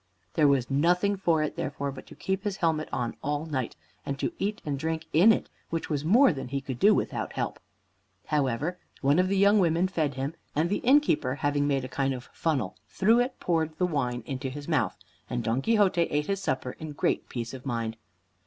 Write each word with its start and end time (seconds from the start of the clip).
There 0.33 0.47
was 0.47 0.71
nothing 0.71 1.15
for 1.15 1.43
it, 1.43 1.55
therefore, 1.55 1.91
but 1.91 2.07
to 2.07 2.15
keep 2.15 2.43
his 2.43 2.57
helmet 2.57 2.89
on 2.91 3.15
all 3.21 3.45
night, 3.45 3.75
and 4.03 4.17
to 4.17 4.33
eat 4.39 4.59
and 4.65 4.79
drink 4.79 5.05
in 5.13 5.31
it, 5.31 5.47
which 5.69 5.91
was 5.91 6.03
more 6.03 6.33
than 6.33 6.47
he 6.47 6.59
could 6.59 6.79
do 6.79 6.95
without 6.95 7.33
help. 7.33 7.59
However, 8.25 8.79
one 9.01 9.19
of 9.19 9.27
the 9.27 9.37
young 9.37 9.59
women 9.59 9.87
fed 9.87 10.15
him, 10.15 10.33
and 10.55 10.71
the 10.71 10.77
innkeeper 10.77 11.35
having 11.35 11.67
made 11.67 11.85
a 11.85 11.87
kind 11.87 12.15
of 12.15 12.31
funnel, 12.33 12.75
through 12.87 13.19
it 13.19 13.39
poured 13.39 13.77
the 13.77 13.85
wine 13.85 14.23
into 14.25 14.49
his 14.49 14.67
mouth, 14.67 14.97
and 15.29 15.43
Don 15.43 15.61
Quixote 15.61 16.01
ate 16.01 16.25
his 16.25 16.41
supper 16.41 16.71
in 16.79 16.93
great 16.93 17.29
peace 17.29 17.53
of 17.53 17.63
mind. 17.63 17.95